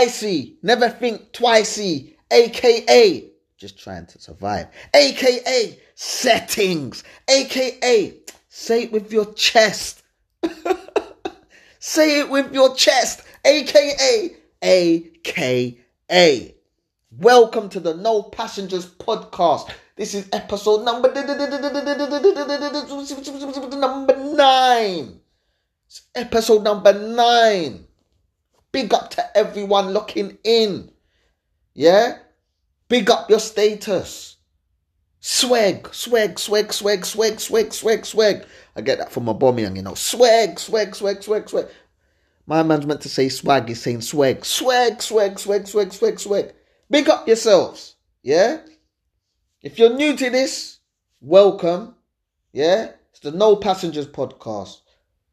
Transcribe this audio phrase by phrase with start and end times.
[0.00, 8.14] Icy, never think twicey, aka just trying to survive, aka settings, aka
[8.48, 10.02] say it with your chest.
[11.78, 16.54] say it with your chest, aka aka.
[17.18, 19.70] Welcome to the No Passengers podcast.
[19.96, 21.12] This is episode number
[23.76, 25.20] number nine.
[25.84, 27.84] It's episode number nine.
[28.72, 30.90] Big up to everyone looking in.
[31.74, 32.18] Yeah?
[32.88, 34.36] Big up your status.
[35.20, 38.46] Swag, swag, swag, swag, swag, swag, swag, swag.
[38.74, 39.94] I get that from my bombing, you know.
[39.94, 41.66] Swag, swag, swag, swag, swag.
[42.46, 44.44] My man's meant to say swag, he's saying swag.
[44.44, 46.52] Swag, swag, swag, swag, swag, swag.
[46.88, 47.96] Big up yourselves.
[48.22, 48.60] Yeah?
[49.62, 50.78] If you're new to this,
[51.20, 51.94] welcome.
[52.52, 52.92] Yeah?
[53.10, 54.80] It's the No Passengers podcast.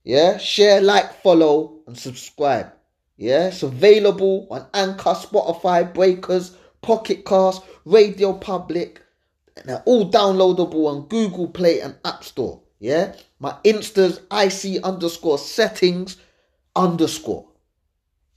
[0.04, 0.38] Yeah?
[0.38, 2.74] Share, like, follow, and subscribe.
[3.18, 9.02] Yeah, it's available on Anchor, Spotify, Breakers, Pocket Cast, Radio Public,
[9.56, 12.62] and they're all downloadable on Google Play and App Store.
[12.80, 16.18] Yeah, my Insta's IC underscore settings
[16.76, 17.48] underscore.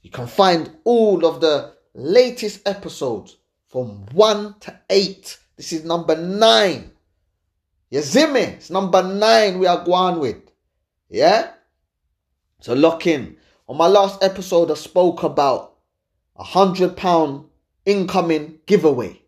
[0.01, 5.37] You can find all of the latest episodes from one to eight.
[5.57, 6.91] This is number nine.
[7.91, 8.19] See?
[8.19, 10.37] It's number nine we are going with.
[11.09, 11.51] Yeah?
[12.61, 13.37] So lock in.
[13.71, 15.77] On my last episode, I spoke about
[16.35, 17.45] a hundred pound
[17.85, 19.21] incoming giveaway.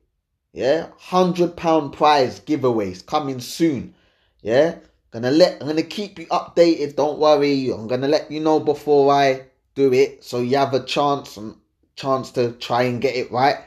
[0.51, 3.95] Yeah, hundred pound prize giveaways coming soon.
[4.41, 4.79] Yeah,
[5.11, 6.97] gonna let I'm gonna keep you updated.
[6.97, 10.83] Don't worry, I'm gonna let you know before I do it, so you have a
[10.83, 11.55] chance and
[11.95, 13.59] chance to try and get it right.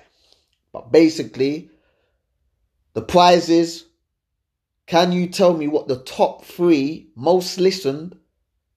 [0.74, 1.70] But basically,
[2.92, 3.86] the prize is:
[4.86, 8.18] Can you tell me what the top three most listened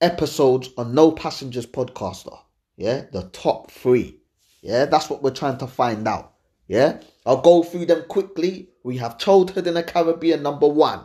[0.02, 2.38] episodes on No Passengers Podcaster.
[2.78, 4.20] Yeah, the top three.
[4.62, 6.34] Yeah, that's what we're trying to find out.
[6.68, 8.70] Yeah, I'll go through them quickly.
[8.84, 11.02] We have Childhood in the Caribbean, number one.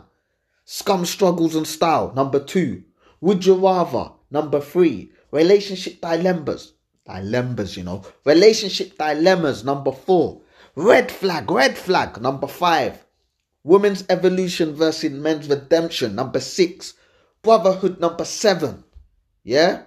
[0.63, 2.83] Scum Struggles and Style, number two.
[3.21, 5.11] Would You Rather, number three.
[5.31, 6.73] Relationship Dilemmas,
[7.05, 8.03] dilemmas, you know.
[8.23, 10.41] Relationship Dilemmas, number four.
[10.75, 13.05] Red Flag, Red Flag, number five.
[13.63, 16.93] Women's Evolution versus Men's Redemption, number six.
[17.41, 18.84] Brotherhood, number seven.
[19.45, 19.83] Yeah?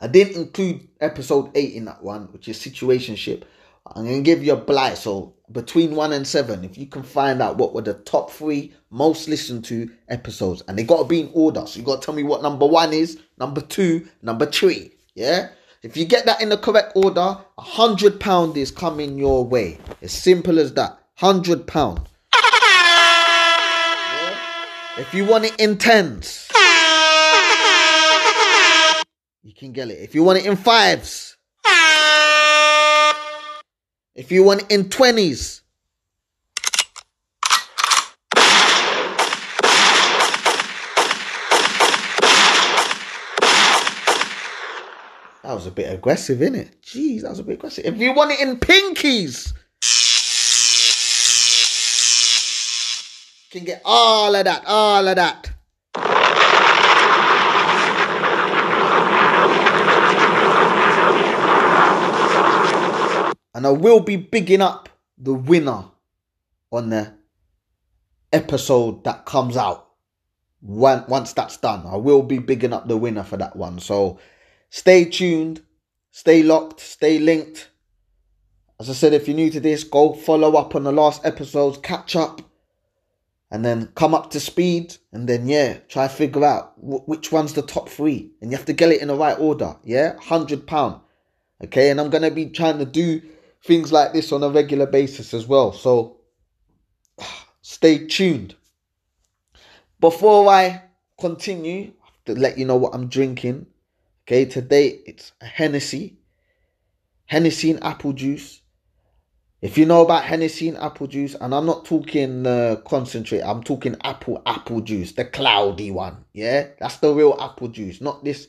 [0.00, 3.44] I didn't include episode 8 in that one, which is situationship.
[3.86, 4.98] I'm going to give you a blight.
[4.98, 8.74] So between 1 and 7, if you can find out what were the top three
[8.90, 10.62] most listened to episodes.
[10.66, 11.64] And they got to be in order.
[11.66, 14.90] So you got to tell me what number 1 is, number 2, number 3.
[15.14, 15.50] Yeah?
[15.82, 19.78] If you get that in the correct order, a hundred pound is coming your way.
[20.02, 20.98] As simple as that.
[21.14, 22.00] Hundred pound.
[24.10, 24.38] Yeah?
[24.98, 26.47] If you want it intense,
[29.48, 29.98] you can get it.
[30.00, 31.38] If you want it in fives,
[34.14, 35.62] if you want it in twenties,
[45.44, 46.82] That was a bit aggressive, isn't it?
[46.82, 47.86] Jeez, that was a bit aggressive.
[47.86, 49.54] If you want it in pinkies,
[53.44, 55.57] you can get all of that, all of that.
[63.58, 64.88] And I will be bigging up
[65.18, 65.86] the winner
[66.70, 67.12] on the
[68.32, 69.88] episode that comes out.
[70.62, 73.80] Once that's done, I will be bigging up the winner for that one.
[73.80, 74.20] So
[74.70, 75.60] stay tuned,
[76.12, 77.70] stay locked, stay linked.
[78.78, 81.78] As I said, if you're new to this, go follow up on the last episodes,
[81.78, 82.40] catch up,
[83.50, 84.94] and then come up to speed.
[85.10, 88.30] And then, yeah, try figure out which one's the top three.
[88.40, 89.74] And you have to get it in the right order.
[89.82, 91.00] Yeah, £100.
[91.64, 93.20] Okay, and I'm going to be trying to do
[93.64, 95.72] things like this on a regular basis as well.
[95.72, 96.18] So
[97.62, 98.54] stay tuned.
[100.00, 100.82] Before I
[101.18, 101.92] continue,
[102.28, 103.66] to let you know what I'm drinking.
[104.24, 106.18] Okay, today it's a Hennessy.
[107.24, 108.60] Hennessy and apple juice.
[109.60, 113.62] If you know about Hennessy and apple juice, and I'm not talking uh, concentrate, I'm
[113.62, 116.24] talking apple apple juice, the cloudy one.
[116.32, 118.46] Yeah, that's the real apple juice, not this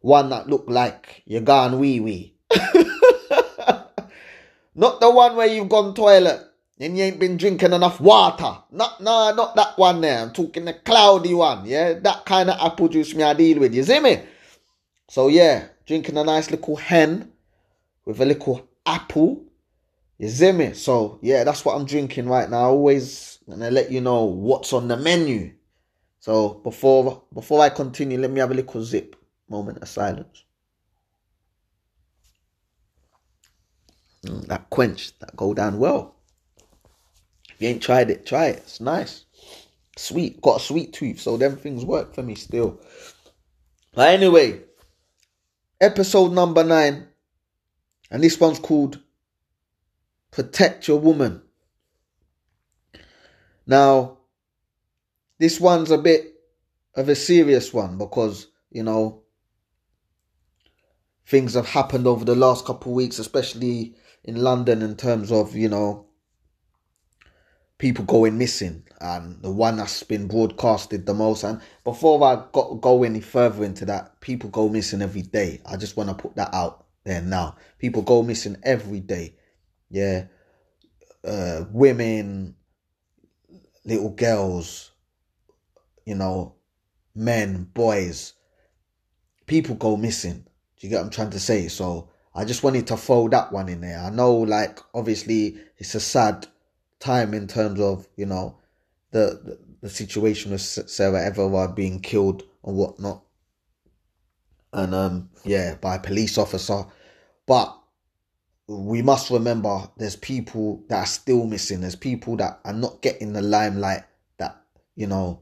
[0.00, 2.34] one that look like you're gone wee wee.
[4.78, 6.40] Not the one where you've gone toilet
[6.78, 8.58] and you ain't been drinking enough water.
[8.70, 10.20] Not, nah, not that one there.
[10.22, 11.66] I'm talking the cloudy one.
[11.66, 13.74] Yeah, that kind of apple juice me I deal with.
[13.74, 14.22] You see me?
[15.08, 17.32] So yeah, drinking a nice little hen
[18.04, 19.42] with a little apple.
[20.16, 20.74] You see me?
[20.74, 22.66] So yeah, that's what I'm drinking right now.
[22.66, 25.54] Always gonna let you know what's on the menu.
[26.20, 29.16] So before before I continue, let me have a little zip
[29.48, 30.44] moment of silence.
[34.24, 36.14] Mm, that quench, that go down well.
[37.50, 38.58] If you ain't tried it, try it.
[38.58, 39.24] It's nice.
[39.96, 40.40] Sweet.
[40.40, 42.80] Got a sweet tooth, so them things work for me still.
[43.94, 44.60] But anyway,
[45.80, 47.08] episode number nine.
[48.10, 49.00] And this one's called
[50.30, 51.42] Protect Your Woman.
[53.66, 54.18] Now,
[55.38, 56.34] this one's a bit
[56.94, 59.22] of a serious one because, you know,
[61.26, 63.94] things have happened over the last couple of weeks, especially
[64.28, 66.04] in London, in terms of, you know,
[67.78, 71.44] people going missing and the one that's been broadcasted the most.
[71.44, 75.62] And before i go any further into that people go missing every day.
[75.64, 77.56] I just want to put that out there now.
[77.78, 79.34] People go missing every day.
[79.88, 80.26] Yeah.
[81.26, 82.54] Uh, women
[83.86, 84.90] little girls
[86.04, 86.54] you know
[87.14, 88.34] men boys
[89.46, 90.44] people go missing.
[90.76, 91.68] Do you get what i'm trying to say?
[91.68, 95.94] So i just wanted to throw that one in there i know like obviously it's
[95.94, 96.46] a sad
[97.00, 98.58] time in terms of you know
[99.10, 103.22] the the, the situation with Sarah Everard being killed and whatnot,
[104.72, 106.84] and um yeah by a police officer,
[107.46, 107.74] but
[108.66, 111.80] we must remember there's people that are still missing.
[111.80, 114.02] There's people that are not getting the limelight
[114.38, 114.60] that
[114.94, 115.40] you know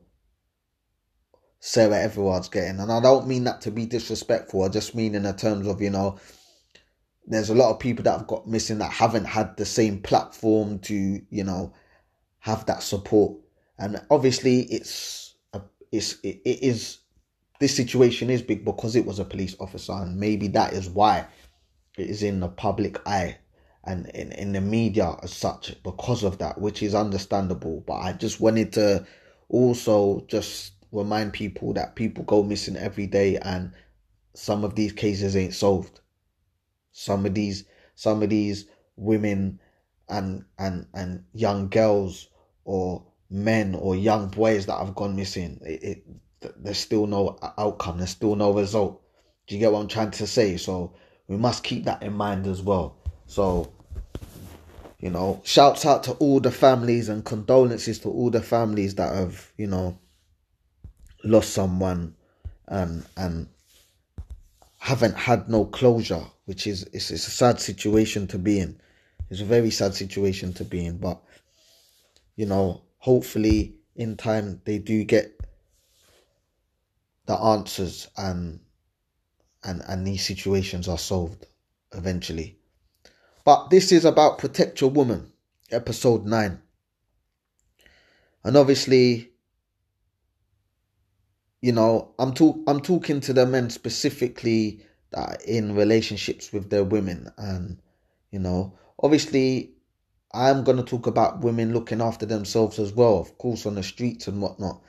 [1.58, 4.62] Sarah Everard's getting, and I don't mean that to be disrespectful.
[4.62, 6.18] I just mean in the terms of you know
[7.26, 10.78] there's a lot of people that have got missing that haven't had the same platform
[10.80, 11.72] to you know
[12.38, 13.36] have that support.
[13.78, 15.60] And obviously it's a,
[15.92, 16.98] it's it, it is
[17.58, 21.26] this situation is big because it was a police officer and maybe that is why
[21.98, 23.38] it is in the public eye
[23.84, 27.82] and in, in the media as such because of that which is understandable.
[27.86, 29.06] But i just wanted to
[29.48, 33.72] also just remind people that people go missing every day and
[34.34, 36.00] some of these cases ain't solved
[36.96, 37.64] some of these
[37.94, 38.64] some of these
[38.96, 39.60] women
[40.08, 42.28] and and and young girls
[42.64, 47.98] or men or young boys that have gone missing it, it there's still no outcome
[47.98, 49.02] there's still no result.
[49.46, 50.56] Do you get what i'm trying to say?
[50.56, 50.94] So
[51.28, 52.96] we must keep that in mind as well.
[53.26, 53.70] So
[54.98, 59.14] you know shouts out to all the families and condolences to all the families that
[59.14, 59.98] have you know
[61.24, 62.14] lost someone
[62.68, 63.48] and and
[64.86, 68.80] haven't had no closure, which is it's, it's a sad situation to be in.
[69.30, 71.20] It's a very sad situation to be in, but
[72.36, 75.40] you know, hopefully in time they do get
[77.26, 78.60] the answers and
[79.64, 81.44] and and these situations are solved
[81.92, 82.56] eventually.
[83.42, 85.32] But this is about protect your woman,
[85.72, 86.62] episode nine.
[88.44, 89.32] And obviously,
[91.60, 94.80] you know, I'm talk I'm talking to the men specifically
[95.10, 97.78] that in relationships with their women, and
[98.30, 99.72] you know, obviously,
[100.32, 104.28] I'm gonna talk about women looking after themselves as well, of course, on the streets
[104.28, 104.82] and whatnot.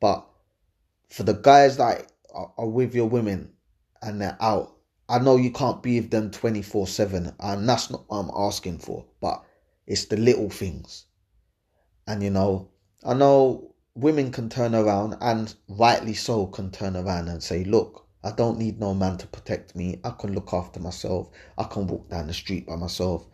[0.00, 0.26] But
[1.08, 3.52] for the guys that are, are with your women
[4.02, 4.74] and they're out,
[5.08, 8.78] I know you can't be with them 24 7, and that's not what I'm asking
[8.78, 9.44] for, but
[9.86, 11.06] it's the little things.
[12.06, 12.70] And you know,
[13.04, 18.06] I know women can turn around and rightly so can turn around and say, look,
[18.22, 20.00] I don't need no man to protect me.
[20.04, 21.30] I can look after myself.
[21.56, 23.26] I can walk down the street by myself.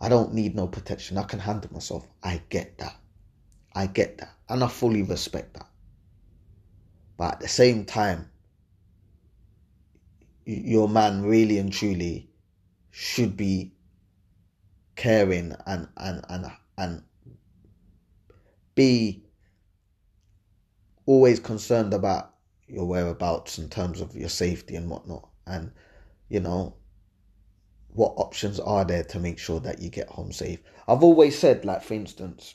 [0.00, 1.18] I don't need no protection.
[1.18, 2.06] I can handle myself.
[2.22, 2.96] I get that.
[3.74, 4.34] I get that.
[4.48, 5.68] And I fully respect that.
[7.16, 8.30] But at the same time,
[10.44, 12.28] your man really and truly
[12.90, 13.72] should be
[14.94, 16.46] caring and and and
[16.78, 17.02] and
[18.74, 19.23] be
[21.06, 22.34] always concerned about
[22.66, 25.28] your whereabouts in terms of your safety and whatnot.
[25.46, 25.72] And,
[26.28, 26.76] you know,
[27.88, 30.60] what options are there to make sure that you get home safe?
[30.88, 32.54] I've always said, like, for instance,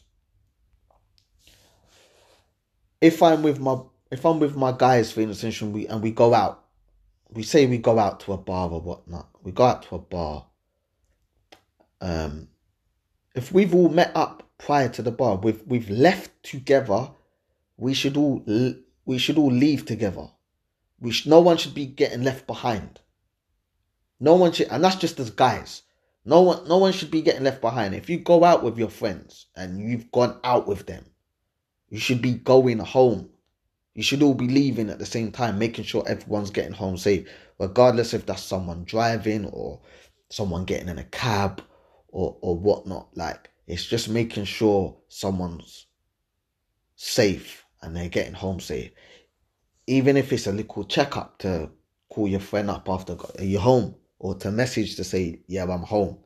[3.01, 3.79] if I'm with my
[4.12, 6.65] if I'm with my guys, for instance, and we and we go out,
[7.29, 9.29] we say we go out to a bar or whatnot.
[9.44, 10.46] We go out to a bar.
[12.01, 12.50] Um,
[13.36, 17.12] if we've all met up prior to the bar, we've we've left together
[17.79, 18.43] we should all
[19.05, 20.27] we should all leave together.
[21.00, 23.00] We should, no one should be getting left behind.
[24.19, 25.83] No one should, and that's just as guys.
[26.25, 27.95] No one, no one should be getting left behind.
[27.95, 31.05] If you go out with your friends and you've gone out with them,
[31.88, 33.29] you should be going home.
[33.95, 37.27] You should all be leaving at the same time, making sure everyone's getting home safe,
[37.57, 39.81] regardless if that's someone driving or
[40.29, 41.63] someone getting in a cab
[42.09, 43.07] or or whatnot.
[43.15, 45.88] Like it's just making sure someone's
[46.95, 48.91] safe and they're getting home safe.
[49.88, 51.69] Even if it's a little checkup to
[52.09, 56.17] call your friend up after you're home or to message to say, yeah, I'm home.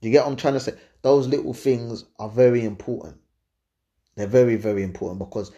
[0.00, 0.74] you get what I'm trying to say?
[1.02, 3.16] Those little things are very important.
[4.16, 5.50] They're very, very important because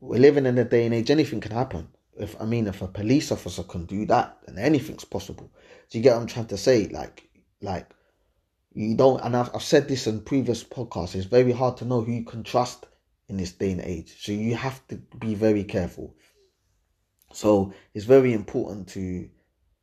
[0.00, 1.88] we're living in a day and age, anything can happen.
[2.18, 5.52] If I mean, if a police officer can do that, then anything's possible.
[5.90, 6.88] Do you get what I'm trying to say?
[6.88, 7.28] Like,
[7.60, 7.90] like
[8.72, 9.22] you don't.
[9.22, 11.14] And I've, I've said this in previous podcasts.
[11.14, 12.86] It's very hard to know who you can trust
[13.28, 14.16] in this day and age.
[14.20, 16.14] So you have to be very careful.
[17.32, 19.28] So it's very important to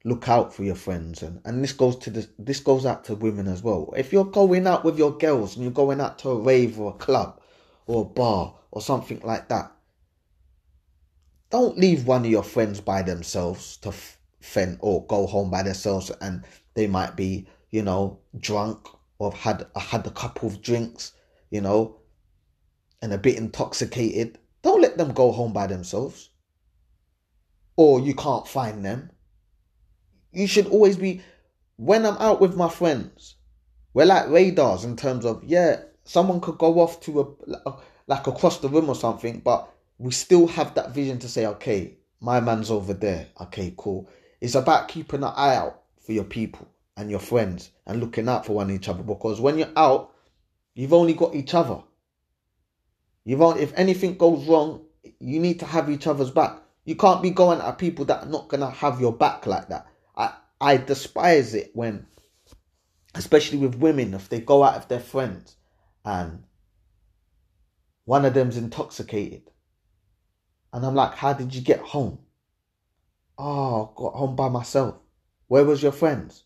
[0.06, 3.16] look out for your friends and, and this goes to this this goes out to
[3.16, 3.94] women as well.
[3.96, 6.92] If you're going out with your girls and you're going out to a rave or
[6.92, 7.40] a club
[7.86, 9.72] or a bar or something like that,
[11.50, 13.94] don't leave one of your friends by themselves to
[14.42, 18.88] fend or go home by themselves and they might be, you know, drunk
[19.20, 21.14] or had had a couple of drinks,
[21.50, 21.98] you know,
[23.04, 24.40] and a bit intoxicated.
[24.64, 26.32] Don't let them go home by themselves.
[27.76, 29.12] Or you can't find them
[30.34, 31.22] you should always be
[31.78, 33.36] when I'm out with my friends.
[33.94, 37.76] We're like radars in terms of yeah, someone could go off to a
[38.08, 39.70] like across the room or something, but
[40.00, 43.28] we still have that vision to say, okay, my man's over there.
[43.40, 44.10] Okay, cool.
[44.42, 46.68] It's about keeping an eye out for your people
[46.98, 50.14] and your friends and looking out for one each other because when you're out,
[50.74, 51.82] you've only got each other.
[53.26, 54.86] You've only, if anything goes wrong,
[55.20, 56.62] you need to have each other's back.
[56.86, 59.88] You can't be going at people that are not gonna have your back like that.
[60.16, 62.08] I I despise it when,
[63.16, 65.56] especially with women, if they go out with their friends
[66.04, 66.44] and
[68.06, 69.50] one of them's intoxicated,
[70.74, 72.20] and I'm like, "How did you get home?"
[73.38, 74.96] Oh, got home by myself.
[75.48, 76.44] Where was your friends?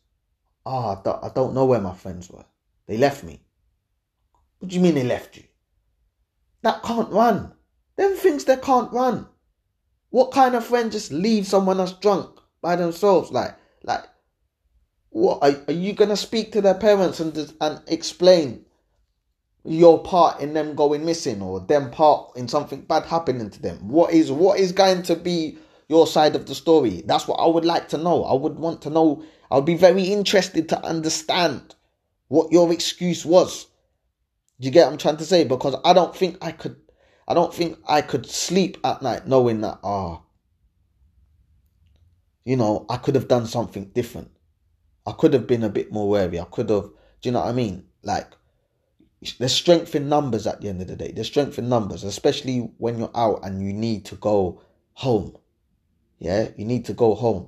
[0.66, 2.46] Oh, I don't, I don't know where my friends were.
[2.88, 3.42] They left me.
[4.60, 5.44] What do you mean they left you?
[6.62, 7.54] That can't run.
[7.96, 9.28] Them things that can't run.
[10.10, 13.32] What kind of friend just leave someone that's drunk by themselves?
[13.32, 14.06] Like, like,
[15.10, 18.66] what are, are you gonna speak to their parents and and explain
[19.64, 23.88] your part in them going missing or them part in something bad happening to them?
[23.88, 25.58] What is what is going to be
[25.90, 27.04] your side of the story?
[27.06, 28.24] That's what I would like to know.
[28.24, 29.24] I would want to know.
[29.52, 31.76] I would be very interested to understand
[32.28, 33.68] what your excuse was.
[34.60, 35.44] Do you get what I'm trying to say?
[35.44, 36.78] Because I don't think I could
[37.28, 40.24] I don't think I could sleep at night knowing that ah oh,
[42.48, 44.32] you know, I could have done something different.
[45.06, 46.40] I could have been a bit more wary.
[46.40, 46.92] I could have, do
[47.24, 47.84] you know what I mean?
[48.04, 48.28] Like,
[49.38, 51.12] there's strength in numbers at the end of the day.
[51.12, 54.62] There's strength in numbers, especially when you're out and you need to go
[54.94, 55.36] home.
[56.20, 57.48] Yeah, you need to go home.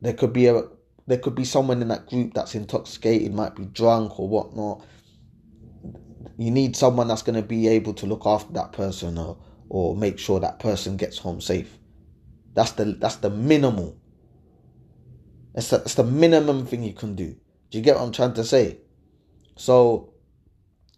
[0.00, 0.62] There could be a
[1.08, 4.84] there could be someone in that group that's intoxicated, might be drunk or whatnot.
[6.40, 9.36] You need someone that's going to be able to look after that person or
[9.68, 11.76] or make sure that person gets home safe.
[12.54, 14.00] That's the that's the minimal.
[15.54, 17.36] It's the, it's the minimum thing you can do.
[17.70, 18.78] Do you get what I'm trying to say?
[19.56, 20.14] So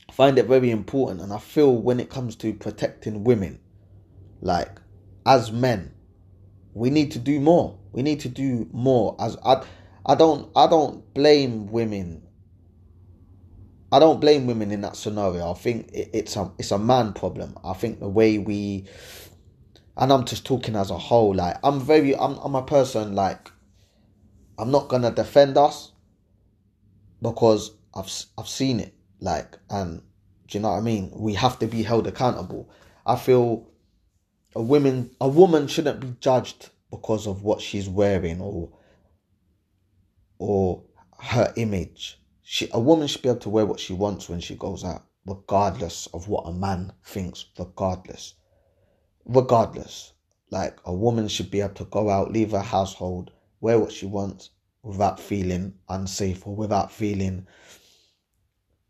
[0.09, 3.59] I find it very important and I feel when it comes to protecting women,
[4.43, 4.79] like
[5.27, 5.93] as men,
[6.73, 7.81] we need to do more.
[7.91, 9.65] We need to do more as I
[10.07, 12.29] I don't I don't blame women.
[13.93, 15.51] I don't blame women in that scenario.
[15.51, 17.57] I think it, it's a it's a man problem.
[17.63, 18.87] I think the way we
[19.97, 21.35] and I'm just talking as a whole.
[21.35, 23.51] Like I'm very, I'm, I'm a person like
[24.59, 25.93] I'm not gonna defend us
[27.21, 28.95] because I've I've seen it.
[29.21, 30.03] Like, and
[30.49, 31.11] do you know what I mean?
[31.15, 32.71] We have to be held accountable.
[33.07, 33.69] I feel
[34.57, 38.71] a woman a woman shouldn't be judged because of what she's wearing or
[40.39, 40.83] or
[41.19, 42.19] her image.
[42.43, 45.05] She a woman should be able to wear what she wants when she goes out,
[45.27, 48.35] regardless of what a man thinks, regardless
[49.25, 50.13] regardless,
[50.51, 53.31] like a woman should be able to go out, leave her household,
[53.61, 54.51] wear what she wants
[54.83, 57.47] without feeling unsafe or without feeling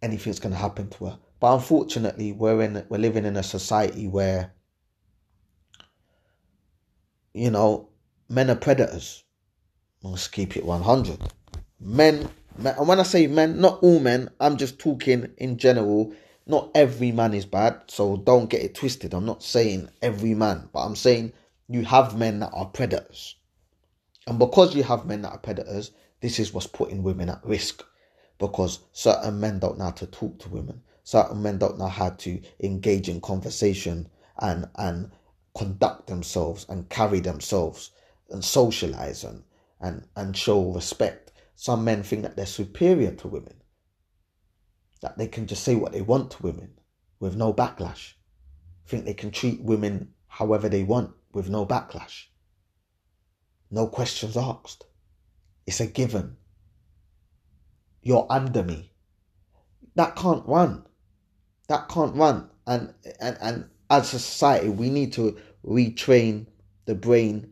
[0.00, 1.18] anything's going to happen to her.
[1.38, 4.52] But unfortunately, we're in we're living in a society where
[7.34, 7.88] you know
[8.28, 9.24] men are predators.
[10.02, 11.18] Let's keep it one hundred.
[11.80, 14.30] Men, men, and when I say men, not all men.
[14.40, 16.12] I'm just talking in general
[16.46, 19.14] not every man is bad, so don't get it twisted.
[19.14, 21.32] I'm not saying every man, but I'm saying
[21.68, 23.36] you have men that are predators.
[24.26, 27.84] And because you have men that are predators, this is what's putting women at risk.
[28.38, 30.82] Because certain men don't know how to talk to women.
[31.04, 35.10] Certain men don't know how to engage in conversation and and
[35.54, 37.90] conduct themselves and carry themselves
[38.30, 39.42] and socialize and,
[39.80, 41.31] and, and show respect.
[41.62, 43.62] Some men think that they're superior to women
[45.00, 46.72] that they can just say what they want to women
[47.20, 48.14] with no backlash.
[48.84, 52.24] Think they can treat women however they want with no backlash.
[53.70, 54.86] No questions asked.
[55.64, 56.36] It's a given.
[58.02, 58.90] you're under me.
[59.94, 60.84] That can't run.
[61.68, 62.50] That can't run.
[62.66, 66.48] And and and as a society, we need to retrain
[66.86, 67.51] the brain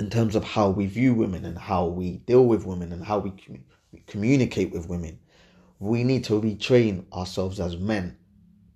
[0.00, 3.18] in terms of how we view women and how we deal with women and how
[3.18, 3.62] we, com-
[4.06, 5.18] communicate with women.
[5.78, 8.16] We need to retrain ourselves as men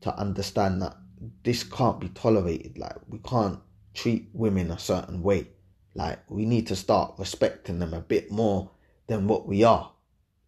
[0.02, 0.99] to understand that
[1.43, 2.76] this can't be tolerated.
[2.76, 3.59] Like we can't
[3.95, 5.49] treat women a certain way.
[5.95, 8.71] Like we need to start respecting them a bit more
[9.07, 9.93] than what we are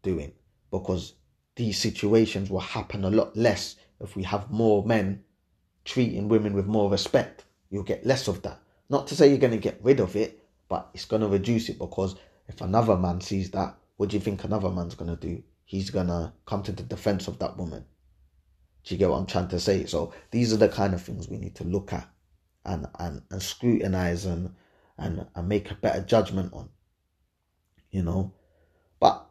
[0.03, 0.33] doing
[0.71, 1.15] because
[1.57, 5.25] these situations will happen a lot less if we have more men
[5.87, 7.47] treating women with more respect.
[7.71, 8.61] You'll get less of that.
[8.91, 11.69] Not to say you're going to get rid of it, but it's going to reduce
[11.69, 12.17] it because
[12.49, 15.43] if another man sees that, what do you think another man's going to do?
[15.65, 17.85] He's going to come to the defense of that woman.
[18.85, 19.87] Do you get what I'm trying to say?
[19.87, 22.09] So these are the kind of things we need to look at
[22.65, 24.55] and, and, and scrutinize and,
[24.99, 26.69] and, and make a better judgment on.
[27.91, 28.35] You know?
[29.01, 29.27] But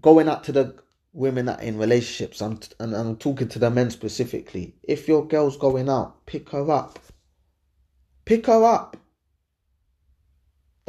[0.00, 0.76] going out to the
[1.12, 4.76] women that in relationships, I'm, and I'm talking to the men specifically.
[4.82, 6.98] If your girl's going out, pick her up.
[8.24, 8.96] Pick her up.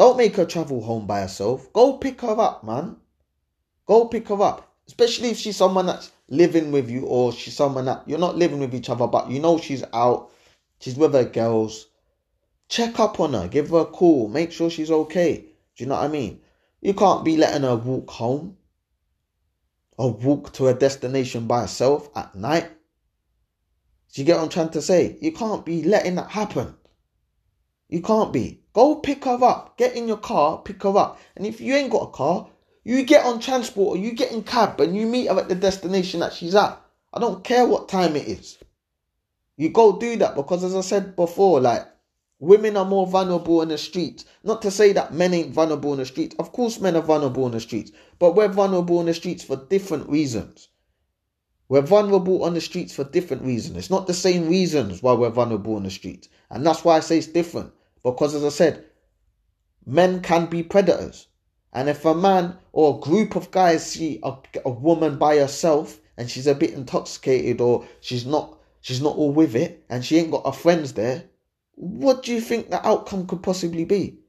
[0.01, 1.71] Don't make her travel home by herself.
[1.73, 2.95] Go pick her up, man.
[3.85, 4.73] Go pick her up.
[4.87, 8.57] Especially if she's someone that's living with you or she's someone that you're not living
[8.57, 10.31] with each other, but you know she's out,
[10.79, 11.85] she's with her girls.
[12.67, 15.35] Check up on her, give her a call, make sure she's okay.
[15.75, 16.41] Do you know what I mean?
[16.81, 18.57] You can't be letting her walk home
[19.99, 22.71] or walk to a destination by herself at night.
[24.11, 25.19] Do you get what I'm trying to say?
[25.21, 26.75] You can't be letting that happen.
[27.87, 28.60] You can't be.
[28.73, 29.77] Go pick her up.
[29.77, 31.19] Get in your car, pick her up.
[31.35, 32.47] And if you ain't got a car,
[32.83, 35.55] you get on transport or you get in cab and you meet her at the
[35.55, 36.81] destination that she's at.
[37.13, 38.57] I don't care what time it is.
[39.57, 41.85] You go do that because as I said before, like
[42.39, 44.25] women are more vulnerable in the streets.
[44.43, 46.35] Not to say that men ain't vulnerable in the streets.
[46.39, 47.91] Of course men are vulnerable in the streets.
[48.17, 50.69] But we're vulnerable in the streets for different reasons.
[51.67, 53.77] We're vulnerable on the streets for different reasons.
[53.77, 56.29] It's not the same reasons why we're vulnerable in the streets.
[56.49, 57.71] And that's why I say it's different.
[58.03, 58.85] Because as I said,
[59.85, 61.27] men can be predators.
[61.73, 64.35] And if a man or a group of guys see a,
[64.65, 69.31] a woman by herself and she's a bit intoxicated or she's not she's not all
[69.31, 71.23] with it and she ain't got her friends there,
[71.75, 74.19] what do you think the outcome could possibly be?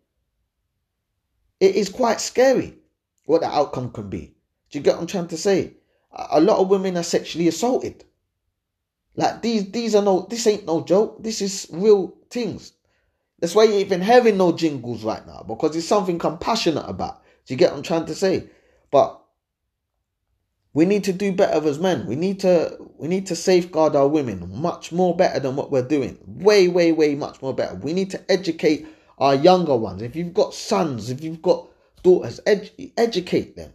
[1.58, 2.78] It is quite scary
[3.26, 4.34] what the outcome can be.
[4.70, 5.74] Do you get what I'm trying to say?
[6.12, 8.04] A lot of women are sexually assaulted.
[9.16, 11.22] Like these, these are no, this ain't no joke.
[11.22, 12.72] This is real things.
[13.42, 17.24] That's why you're even having no jingles right now because it's something I'm about.
[17.44, 18.48] Do you get what I'm trying to say?
[18.92, 19.20] But
[20.72, 22.06] we need to do better as men.
[22.06, 25.82] We need to we need to safeguard our women much more better than what we're
[25.82, 26.18] doing.
[26.24, 27.74] Way, way, way much more better.
[27.74, 28.86] We need to educate
[29.18, 30.02] our younger ones.
[30.02, 31.66] If you've got sons, if you've got
[32.04, 33.72] daughters, edu- educate them.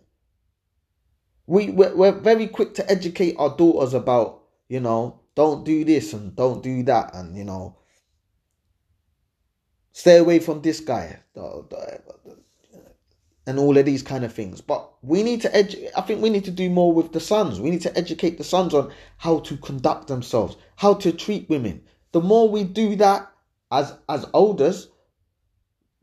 [1.45, 6.13] We we're, we're very quick to educate our daughters about you know don't do this
[6.13, 7.75] and don't do that and you know
[9.97, 11.19] stay away from this guy
[13.47, 14.61] and all of these kind of things.
[14.61, 17.59] But we need to edu- I think we need to do more with the sons.
[17.59, 21.81] We need to educate the sons on how to conduct themselves, how to treat women.
[22.11, 23.31] The more we do that
[23.71, 24.89] as as elders,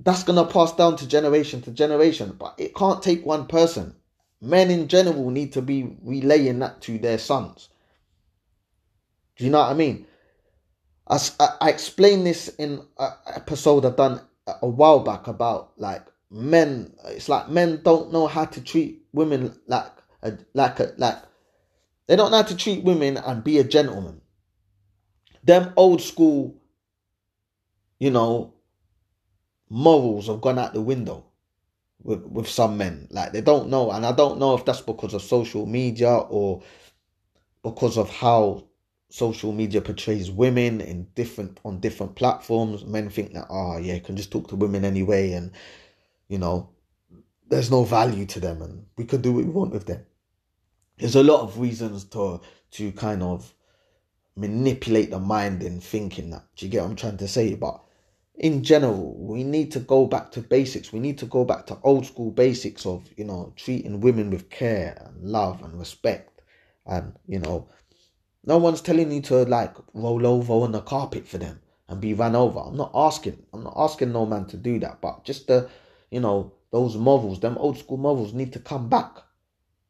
[0.01, 2.35] that's gonna pass down to generation to generation.
[2.37, 3.95] But it can't take one person.
[4.41, 7.69] Men in general need to be relaying that to their sons.
[9.37, 10.07] Do you know what I mean?
[11.09, 11.19] I,
[11.61, 16.95] I explained this in an episode I've done a while back about like men.
[17.07, 21.19] It's like men don't know how to treat women like a, like a, like
[22.07, 24.21] they don't know how to treat women and be a gentleman.
[25.43, 26.57] Them old school,
[27.99, 28.55] you know,
[29.69, 31.27] morals have gone out the window
[32.03, 33.09] with with some men.
[33.11, 36.63] Like they don't know, and I don't know if that's because of social media or
[37.63, 38.65] because of how
[39.15, 42.85] social media portrays women in different on different platforms.
[42.85, 45.53] Men think that oh yeah, can just talk to women anyway, and
[46.27, 46.71] you know,
[47.49, 50.05] there's no value to them, and we can do what we want with them.
[50.99, 52.41] There's a lot of reasons to
[52.73, 53.55] to kind of
[54.35, 56.45] manipulate the mind in thinking that.
[56.57, 57.55] Do you get what I'm trying to say?
[57.55, 57.81] But
[58.35, 60.93] in general, we need to go back to basics.
[60.93, 64.51] We need to go back to old school basics of, you know, treating women with
[64.51, 66.43] care and love and respect.
[66.85, 67.69] And, you know,
[68.47, 72.15] no one's telling you to like roll over on the carpet for them and be
[72.15, 72.61] run over.
[72.61, 73.43] I'm not asking.
[73.53, 75.01] I'm not asking no man to do that.
[75.01, 75.69] But just the,
[76.11, 79.19] you know, those models, them old school models need to come back.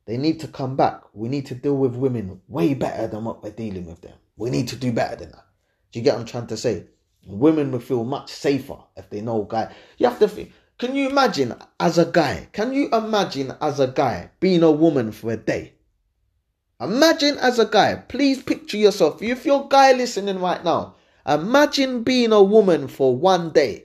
[0.06, 1.02] They need to come back.
[1.14, 4.16] We need to deal with women way better than what we're dealing with them.
[4.36, 5.46] We need to do better than that.
[5.92, 6.86] Do you get what I'm trying to say?
[7.26, 9.72] Women will feel much safer if they know guy.
[9.96, 12.48] You have to think Can you imagine as a guy?
[12.52, 15.73] Can you imagine as a guy being a woman for a day?
[16.80, 19.22] Imagine as a guy, please picture yourself.
[19.22, 23.84] If you're a guy listening right now, imagine being a woman for one day.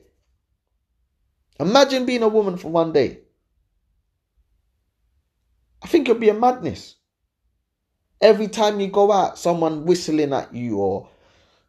[1.59, 3.19] Imagine being a woman for one day.
[5.83, 6.95] I think it'd be a madness.
[8.21, 11.09] Every time you go out, someone whistling at you or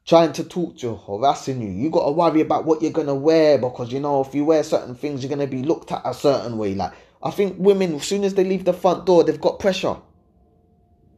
[0.06, 1.70] trying to talk to you, harassing you.
[1.70, 4.64] You got to worry about what you're gonna wear because you know if you wear
[4.64, 6.74] certain things, you're gonna be looked at a certain way.
[6.74, 9.96] Like I think women, as soon as they leave the front door, they've got pressure.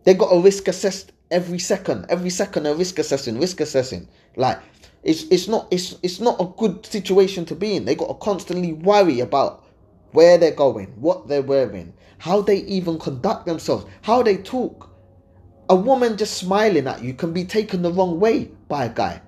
[0.04, 2.06] They got a risk assessed every second.
[2.08, 4.08] Every second, a risk assessing, risk assessing.
[4.36, 4.60] Like
[5.02, 7.84] it's it's not it's it's not a good situation to be in.
[7.84, 9.64] They got to constantly worry about
[10.12, 14.90] where they're going, what they're wearing, how they even conduct themselves, how they talk.
[15.68, 19.22] A woman just smiling at you can be taken the wrong way by a guy.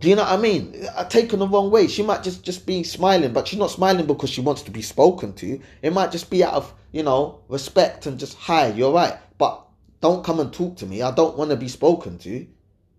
[0.00, 0.86] Do you know what I mean?
[0.96, 1.86] Uh, taken the wrong way.
[1.86, 4.80] She might just just be smiling, but she's not smiling because she wants to be
[4.80, 5.60] spoken to.
[5.82, 9.62] It might just be out of you know respect and just hi, you're right, but
[10.00, 11.02] don't come and talk to me.
[11.02, 12.46] I don't want to be spoken to.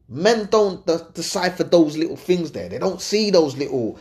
[0.07, 2.69] Men don't de- decipher those little things there.
[2.69, 3.97] They don't see those little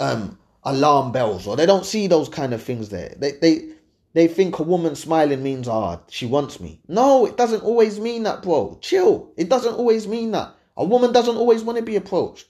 [0.00, 3.14] um, alarm bells, or they don't see those kind of things there.
[3.18, 3.68] They they
[4.14, 6.80] they think a woman smiling means, ah, oh, she wants me.
[6.88, 8.78] No, it doesn't always mean that, bro.
[8.80, 9.30] Chill.
[9.36, 10.56] It doesn't always mean that.
[10.80, 12.48] A woman doesn't always want to be approached.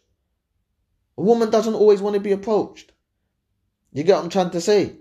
[1.19, 2.93] A woman doesn't always want to be approached.
[3.93, 4.99] You get what I'm trying to say?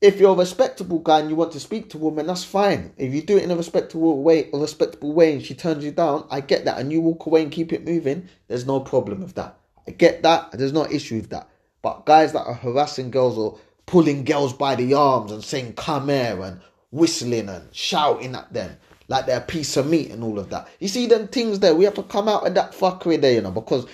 [0.00, 2.92] If you're a respectable guy and you want to speak to a woman, that's fine.
[2.96, 5.92] If you do it in a respectable way, a respectable way, and she turns you
[5.92, 8.28] down, I get that, and you walk away and keep it moving.
[8.48, 9.56] There's no problem with that.
[9.86, 10.50] I get that.
[10.50, 11.48] There's no issue with that.
[11.82, 16.08] But guys that are harassing girls or pulling girls by the arms and saying come
[16.08, 18.76] here and whistling and shouting at them
[19.08, 20.68] like they're a piece of meat and all of that.
[20.78, 23.40] You see them things there, we have to come out of that fuckery there, you
[23.40, 23.86] know, because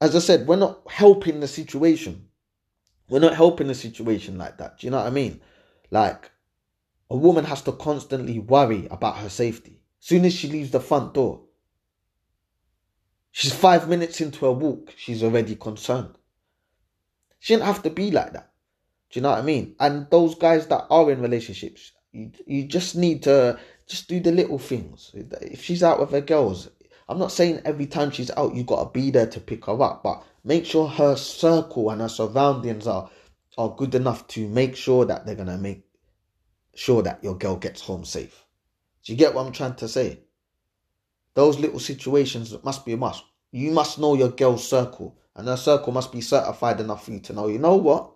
[0.00, 2.28] as I said, we're not helping the situation.
[3.08, 4.78] We're not helping the situation like that.
[4.78, 5.40] Do you know what I mean?
[5.90, 6.30] Like
[7.10, 9.80] a woman has to constantly worry about her safety.
[10.00, 11.42] Soon as she leaves the front door,
[13.30, 16.16] she's five minutes into a walk, she's already concerned.
[17.38, 18.50] She didn't have to be like that.
[19.10, 19.76] Do you know what I mean?
[19.78, 24.32] And those guys that are in relationships, you, you just need to just do the
[24.32, 25.12] little things.
[25.14, 26.68] If she's out with her girls,
[27.08, 30.02] I'm not saying every time she's out you gotta be there to pick her up,
[30.02, 33.10] but make sure her circle and her surroundings are
[33.58, 35.86] are good enough to make sure that they're gonna make
[36.74, 38.44] sure that your girl gets home safe.
[39.04, 40.20] Do you get what I'm trying to say?
[41.34, 43.24] Those little situations must be a must.
[43.52, 47.20] You must know your girl's circle, and her circle must be certified enough for you
[47.20, 47.46] to know.
[47.46, 48.15] You know what?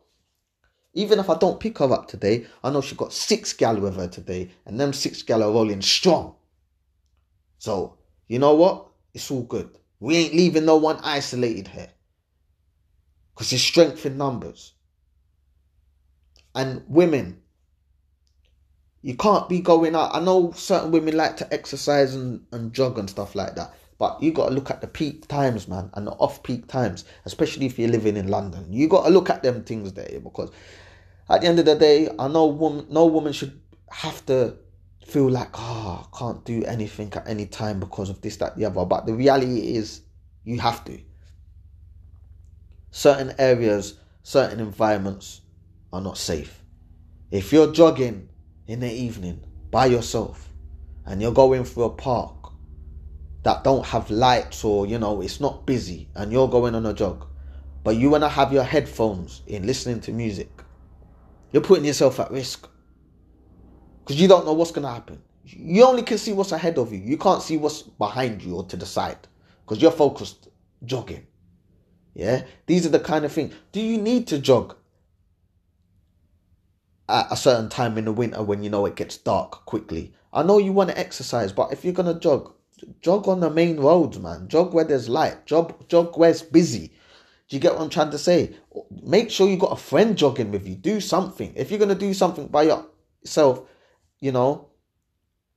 [0.94, 3.96] Even if I don't pick her up today, I know she got six gal with
[3.96, 6.34] her today, and them six gal are rolling strong.
[7.58, 8.86] So, you know what?
[9.14, 9.70] It's all good.
[10.00, 11.90] We ain't leaving no one isolated here.
[13.34, 14.72] Because it's strength in numbers.
[16.54, 17.40] And women,
[19.02, 20.14] you can't be going out.
[20.14, 23.74] I know certain women like to exercise and, and jog and stuff like that.
[24.00, 27.04] But you got to look at the peak times, man, and the off peak times,
[27.26, 28.72] especially if you're living in London.
[28.72, 30.50] You got to look at them things there because
[31.28, 33.60] at the end of the day, I know woman, no woman should
[33.90, 34.56] have to
[35.06, 38.64] feel like, oh, I can't do anything at any time because of this, that, the
[38.64, 38.86] other.
[38.86, 40.00] But the reality is,
[40.44, 40.98] you have to.
[42.92, 45.42] Certain areas, certain environments
[45.92, 46.64] are not safe.
[47.30, 48.30] If you're jogging
[48.66, 50.48] in the evening by yourself
[51.04, 52.39] and you're going through a park
[53.42, 56.92] that don't have lights or you know it's not busy and you're going on a
[56.92, 57.26] jog.
[57.82, 60.50] But you want to have your headphones in listening to music.
[61.52, 62.68] You're putting yourself at risk.
[64.00, 65.22] Because you don't know what's going to happen.
[65.44, 66.98] You only can see what's ahead of you.
[66.98, 69.18] You can't see what's behind you or to the side
[69.64, 70.48] because you're focused
[70.84, 71.26] jogging.
[72.14, 72.42] Yeah?
[72.66, 73.54] These are the kind of things.
[73.72, 74.76] Do you need to jog
[77.08, 80.12] at a certain time in the winter when you know it gets dark quickly?
[80.32, 82.52] I know you want to exercise but if you're going to jog
[83.00, 84.48] jog on the main roads, man.
[84.48, 85.46] Jog where there's light.
[85.46, 86.92] Jog, jog where it's busy.
[87.48, 88.56] Do you get what I'm trying to say?
[89.02, 90.76] Make sure you got a friend jogging with you.
[90.76, 91.52] Do something.
[91.56, 92.62] If you're gonna do something by
[93.24, 93.62] yourself,
[94.20, 94.68] you know,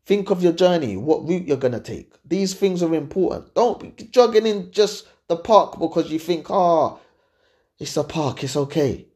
[0.05, 2.13] think of your journey, what route you're gonna take.
[2.25, 3.53] These things are important.
[3.53, 6.99] Don't be jogging in just the park because you think, oh,
[7.79, 9.07] it's a park, it's okay.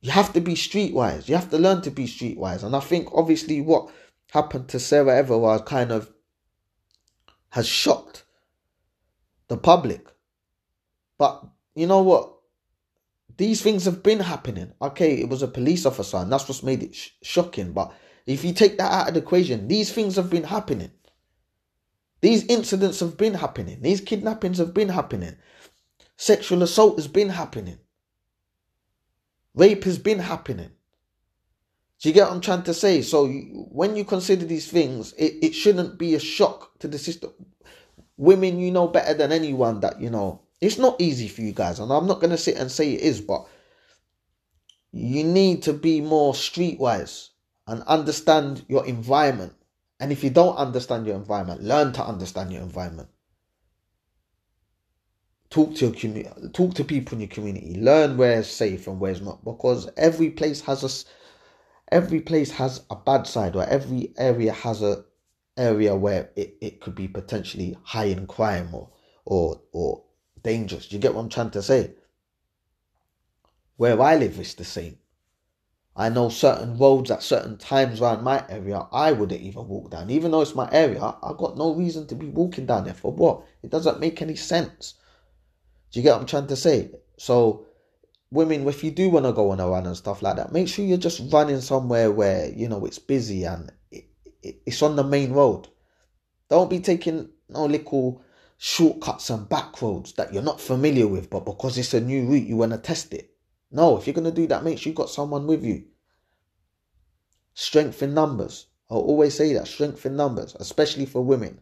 [0.00, 1.28] You have to be streetwise.
[1.28, 2.64] You have to learn to be streetwise.
[2.64, 3.90] And I think obviously what
[4.32, 6.10] happened to Sarah Everard kind of
[7.52, 8.24] has shocked
[9.48, 10.06] the public.
[11.18, 12.34] But you know what?
[13.36, 14.72] These things have been happening.
[14.82, 17.72] Okay, it was a police officer, and that's what's made it sh- shocking.
[17.72, 17.92] But
[18.26, 20.92] if you take that out of the equation, these things have been happening.
[22.22, 23.82] These incidents have been happening.
[23.82, 25.36] These kidnappings have been happening.
[26.16, 27.78] Sexual assault has been happening.
[29.54, 30.70] Rape has been happening.
[32.02, 33.00] Do you get what I'm trying to say?
[33.00, 37.30] So when you consider these things, it, it shouldn't be a shock to the system.
[38.16, 41.78] Women, you know better than anyone that, you know, it's not easy for you guys.
[41.78, 43.46] And I'm not going to sit and say it is, but
[44.90, 47.28] you need to be more streetwise
[47.68, 49.54] and understand your environment.
[50.00, 53.10] And if you don't understand your environment, learn to understand your environment.
[55.50, 59.20] Talk to your community, talk to people in your community, learn where's safe and where's
[59.20, 61.21] not, because every place has a
[61.92, 65.04] every place has a bad side, or every area has a
[65.56, 68.90] area where it, it could be potentially high in crime or
[69.24, 70.02] or or
[70.42, 70.88] dangerous.
[70.88, 71.94] Do you get what I'm trying to say?
[73.76, 74.98] Where I live is the same.
[75.94, 80.08] I know certain roads at certain times around my area I wouldn't even walk down.
[80.08, 83.12] Even though it's my area, I've got no reason to be walking down there for
[83.12, 83.44] what?
[83.62, 84.94] It doesn't make any sense.
[85.90, 86.90] Do you get what I'm trying to say?
[87.18, 87.66] So,
[88.32, 90.66] women, if you do want to go on a run and stuff like that, make
[90.66, 94.06] sure you're just running somewhere where, you know, it's busy and it,
[94.42, 95.68] it, it's on the main road.
[96.48, 98.22] Don't be taking no little
[98.56, 102.48] shortcuts and back roads that you're not familiar with, but because it's a new route,
[102.48, 103.34] you want to test it.
[103.70, 105.84] No, if you're going to do that, make sure you've got someone with you.
[107.54, 108.66] Strength in numbers.
[108.90, 111.60] I'll always say that strength in numbers, especially for women.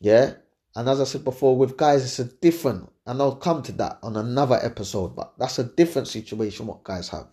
[0.00, 0.34] Yeah.
[0.74, 3.98] And as I said before, with guys, it's a different, and I'll come to that
[4.02, 7.26] on another episode, but that's a different situation what guys have.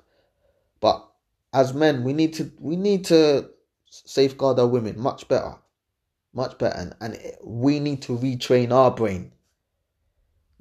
[0.80, 1.08] But
[1.54, 3.50] as men, we need to we need to
[3.86, 5.56] safeguard our women much better.
[6.34, 6.78] Much better.
[6.78, 9.32] And, and we need to retrain our brain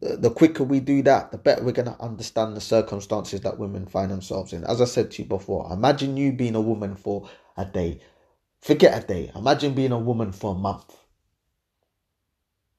[0.00, 3.58] the, the quicker we do that, the better we're going to understand the circumstances that
[3.58, 4.64] women find themselves in.
[4.64, 8.00] As I said to you before, imagine you being a woman for a day.
[8.60, 9.30] Forget a day.
[9.34, 10.96] Imagine being a woman for a month.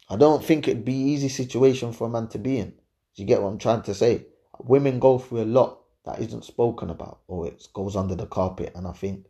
[0.10, 2.70] I don't think it'd be easy situation for a man to be in.
[2.70, 4.26] Do you get what I'm trying to say?
[4.60, 8.72] Women go through a lot that isn't spoken about or it goes under the carpet.
[8.76, 9.26] And I think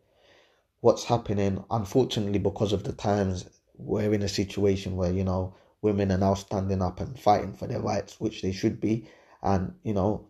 [0.81, 6.11] what's happening, unfortunately, because of the times, we're in a situation where, you know, women
[6.11, 9.07] are now standing up and fighting for their rights, which they should be.
[9.41, 10.27] And you know,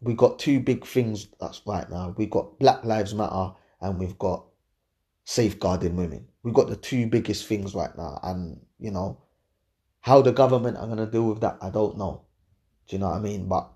[0.00, 2.14] we got two big things that's right now.
[2.16, 4.44] We got Black Lives Matter and we've got
[5.24, 6.26] safeguarding women.
[6.42, 8.20] We've got the two biggest things right now.
[8.22, 9.18] And you know,
[10.04, 12.26] how the government are gonna deal with that, I don't know.
[12.86, 13.48] Do you know what I mean?
[13.48, 13.70] But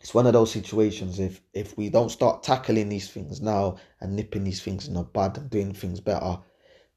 [0.00, 4.16] it's one of those situations if if we don't start tackling these things now and
[4.16, 6.38] nipping these things in the bud and doing things better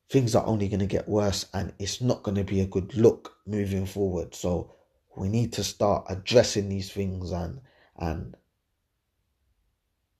[0.09, 3.85] things are only to get worse and it's not to be a good look moving
[3.85, 4.33] forward.
[4.33, 4.73] So
[5.15, 7.61] we need to start addressing these things and
[7.97, 8.35] and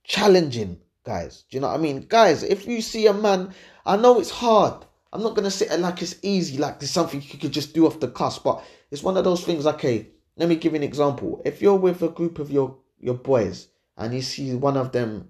[0.03, 1.45] challenging guys.
[1.49, 2.05] Do you know what I mean?
[2.07, 3.55] Guys, if you see a man,
[3.87, 4.85] I know it's hard.
[5.13, 7.85] I'm not gonna say it like it's easy, like there's something you could just do
[7.85, 9.65] off the cusp, but it's one of those things.
[9.65, 11.41] Okay, let me give you an example.
[11.45, 15.29] If you're with a group of your your boys and you see one of them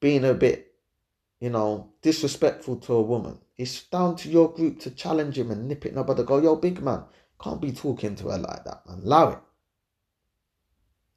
[0.00, 0.74] being a bit
[1.44, 5.68] you know, disrespectful to a woman, it's down to your group to challenge him and
[5.68, 7.04] nip it in the bud go, yo, big man,
[7.38, 9.00] can't be talking to her like that, man.
[9.04, 9.38] Allow it.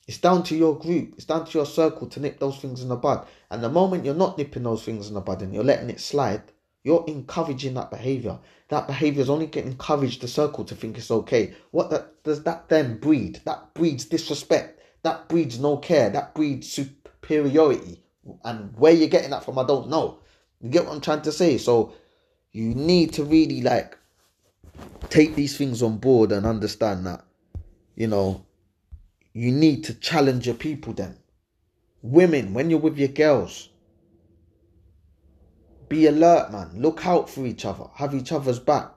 [0.05, 2.89] It's down to your group, it's down to your circle to nip those things in
[2.89, 3.25] the bud.
[3.49, 6.01] And the moment you're not nipping those things in the bud and you're letting it
[6.01, 6.43] slide,
[6.87, 8.39] you're encouraging that behavior.
[8.69, 11.53] That behavior is only getting encouraged the circle to think it's okay.
[11.71, 13.41] What that, does that then breed?
[13.43, 14.79] That breeds disrespect.
[15.03, 16.09] That breeds no care.
[16.09, 18.01] That breeds superiority.
[18.45, 20.19] And where you're getting that from, I don't know.
[20.61, 21.57] You get what I'm trying to say?
[21.57, 21.93] So
[22.53, 23.97] you need to really like
[25.09, 27.25] take these things on board and understand that,
[27.97, 28.45] you know,
[29.33, 31.17] you need to challenge your people then.
[32.01, 33.71] Women, when you're with your girls,
[35.89, 36.71] be alert, man.
[36.75, 37.85] Look out for each other.
[37.95, 38.91] Have each other's back.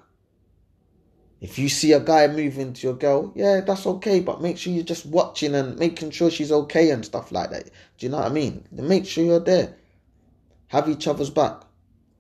[1.40, 4.72] If you see a guy moving to your girl, yeah, that's okay, but make sure
[4.72, 7.64] you're just watching and making sure she's okay and stuff like that.
[7.64, 8.66] Do you know what I mean?
[8.70, 9.76] Make sure you're there.
[10.66, 11.62] Have each other's back.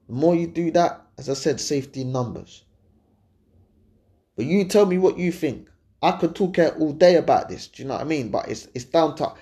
[0.08, 2.64] The more you do that, as I said, safety numbers.
[4.36, 5.68] But you tell me what you think.
[6.02, 7.68] I could talk all day about this.
[7.68, 8.30] Do you know what I mean?
[8.30, 9.34] But it's it's down to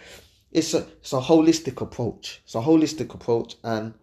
[0.50, 2.40] it's a it's a holistic approach.
[2.44, 3.94] It's a holistic approach, and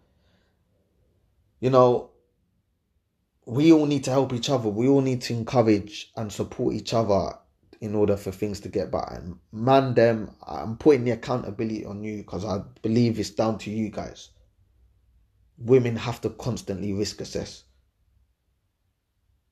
[1.59, 2.11] you know
[3.45, 4.69] we all need to help each other.
[4.69, 7.37] We all need to encourage and support each other
[7.79, 9.13] in order for things to get better.
[9.13, 13.69] And man, them, I'm putting the accountability on you because I believe it's down to
[13.69, 14.29] you guys.
[15.57, 17.63] Women have to constantly risk assess.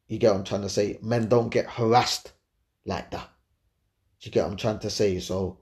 [0.07, 0.97] You get what I'm trying to say?
[1.01, 2.33] Men don't get harassed
[2.85, 3.29] like that.
[4.21, 5.19] You get what I'm trying to say?
[5.19, 5.59] So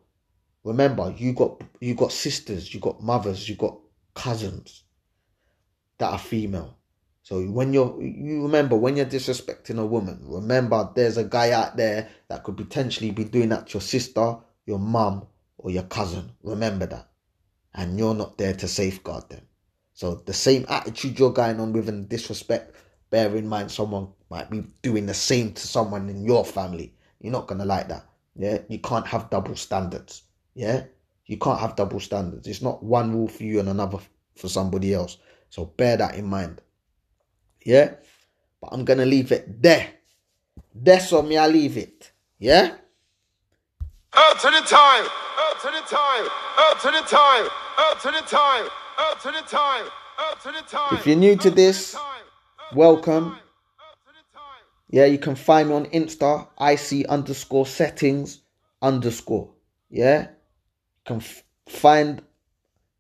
[0.64, 3.78] remember, you got you got sisters, you got mothers, you got
[4.14, 4.84] cousins
[6.02, 6.78] that are female
[7.24, 11.78] So when you're, you remember when you're disrespecting a woman, remember there's a guy out
[11.78, 15.28] there that could potentially be doing that to your sister, your mum,
[15.60, 16.32] or your cousin.
[16.44, 17.10] Remember that.
[17.76, 19.44] And you're not there to safeguard them.
[19.94, 22.76] So the same attitude you're going on with and disrespect,
[23.12, 26.96] bear in mind someone might be doing the same to someone in your family.
[27.22, 28.08] You're not gonna like that.
[28.36, 30.24] Yeah, you can't have double standards.
[30.56, 30.86] Yeah,
[31.28, 32.48] you can't have double standards.
[32.48, 34.00] It's not one rule for you and another
[34.36, 35.18] for somebody else.
[35.52, 36.62] So bear that in mind.
[37.66, 37.96] Yeah,
[38.62, 39.86] but I'm gonna leave it there.
[40.74, 41.38] That's on me.
[41.38, 42.14] I leave it.
[42.40, 42.76] Yeah.
[44.14, 45.06] Up to the time.
[45.06, 46.28] Up to the time.
[46.58, 47.50] Up to the time.
[47.78, 48.70] Up to the time.
[48.98, 49.86] Up to the time.
[50.20, 50.98] Up to the time.
[50.98, 51.98] If you're new to this,
[52.74, 53.36] welcome.
[54.90, 58.40] Yeah, you can find me on Insta, IC underscore settings
[58.82, 59.52] underscore.
[59.90, 60.28] Yeah, you
[61.06, 62.22] can f- find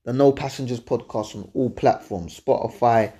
[0.03, 3.13] the No Passengers podcast on all platforms Spotify,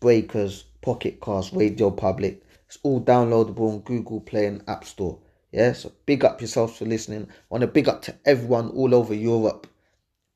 [0.00, 2.42] Breakers, Pocket Cast, Radio Public.
[2.66, 5.18] It's all downloadable on Google Play and App Store.
[5.52, 7.26] Yeah, so big up yourselves for listening.
[7.30, 9.66] I want to big up to everyone all over Europe.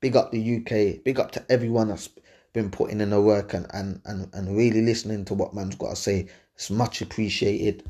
[0.00, 1.04] Big up the UK.
[1.04, 2.08] Big up to everyone that's
[2.52, 5.90] been putting in the work and, and, and, and really listening to what man's got
[5.90, 6.28] to say.
[6.54, 7.84] It's much appreciated.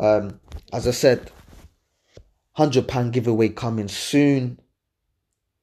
[0.00, 0.40] Um,
[0.72, 1.30] as I said,
[2.52, 4.58] hundred pound giveaway coming soon.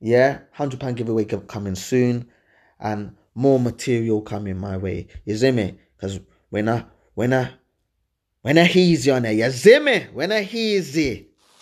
[0.04, 2.28] Yeah, hundred pound giveaway coming soon,
[2.80, 5.06] and more material coming my way.
[5.26, 5.78] You see me?
[5.96, 7.52] Because when I when I
[8.42, 10.08] when I easy on it, you see me?
[10.12, 11.28] When I easy.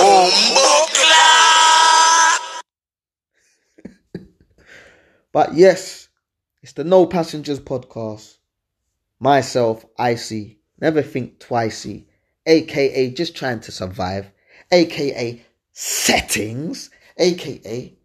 [5.33, 6.07] but yes,
[6.63, 8.37] it's the No Passengers podcast.
[9.19, 12.05] Myself, Icy, never think twicey,
[12.45, 14.31] aka just trying to survive,
[14.71, 17.98] aka settings, aka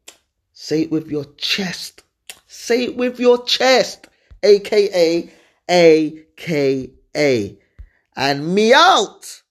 [0.65, 2.03] say it with your chest,
[2.47, 4.09] say it with your chest,
[4.43, 5.31] aka,
[5.69, 7.59] aka,
[8.17, 9.43] and me out.